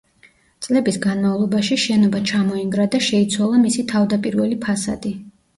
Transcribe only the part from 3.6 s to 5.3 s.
მისი თავდაპირველი ფასადი.